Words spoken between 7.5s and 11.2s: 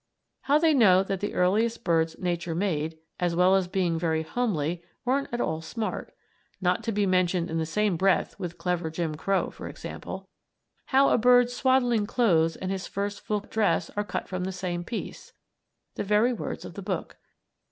in the same breath with clever Jim Crow, for example. How "a